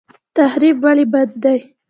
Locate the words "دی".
1.43-1.59